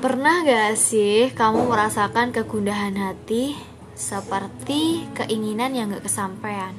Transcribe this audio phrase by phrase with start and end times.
[0.00, 3.52] Pernah gak sih kamu merasakan kegundahan hati
[3.92, 6.72] seperti keinginan yang gak kesampaian?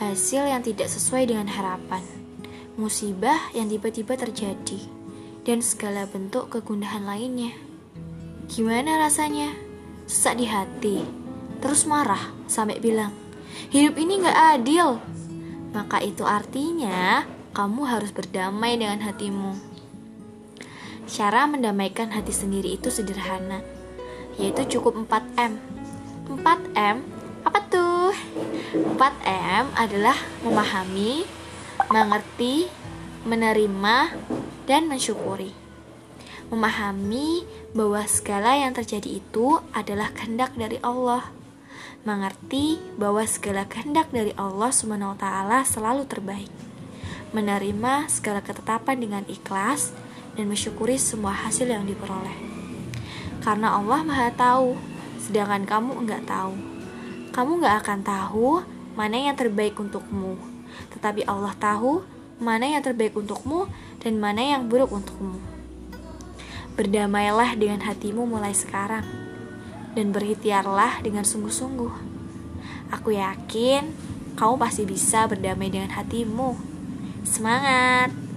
[0.00, 2.00] Hasil yang tidak sesuai dengan harapan,
[2.80, 4.80] musibah yang tiba-tiba terjadi,
[5.44, 7.52] dan segala bentuk kegundahan lainnya.
[8.48, 9.52] Gimana rasanya?
[10.08, 11.04] Sesak di hati,
[11.60, 13.12] terus marah sampai bilang,
[13.68, 14.96] hidup ini gak adil.
[15.76, 17.20] Maka itu artinya
[17.52, 19.79] kamu harus berdamai dengan hatimu.
[21.10, 23.66] Cara mendamaikan hati sendiri itu sederhana,
[24.38, 25.58] yaitu cukup 4M.
[26.30, 27.02] 4M
[27.42, 28.14] apa tuh?
[28.94, 30.14] 4M adalah
[30.46, 31.26] memahami,
[31.90, 32.70] mengerti,
[33.26, 34.14] menerima,
[34.70, 35.50] dan mensyukuri.
[36.46, 37.42] Memahami
[37.74, 41.34] bahwa segala yang terjadi itu adalah kehendak dari Allah.
[42.06, 45.26] Mengerti bahwa segala kehendak dari Allah SWT
[45.66, 46.54] selalu terbaik.
[47.34, 49.90] Menerima segala ketetapan dengan ikhlas
[50.34, 52.34] dan mensyukuri semua hasil yang diperoleh.
[53.40, 54.76] Karena Allah Maha Tahu,
[55.18, 56.54] sedangkan kamu enggak tahu.
[57.30, 58.48] Kamu enggak akan tahu
[58.98, 60.36] mana yang terbaik untukmu,
[60.92, 62.04] tetapi Allah tahu
[62.42, 65.38] mana yang terbaik untukmu dan mana yang buruk untukmu.
[66.74, 69.04] Berdamailah dengan hatimu mulai sekarang
[69.92, 71.92] dan berikhtiarlah dengan sungguh-sungguh.
[72.90, 73.92] Aku yakin
[74.34, 76.56] kamu pasti bisa berdamai dengan hatimu.
[77.28, 78.29] Semangat!